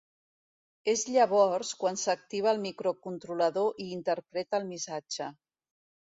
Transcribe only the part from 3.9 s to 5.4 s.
interpreta el missatge.